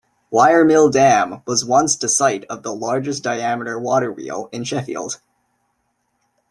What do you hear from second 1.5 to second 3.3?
once the site of the largest